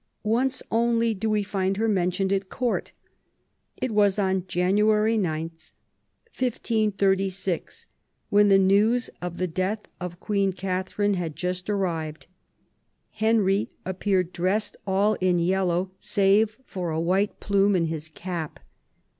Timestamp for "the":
4.31-4.31, 8.47-8.57, 9.37-9.45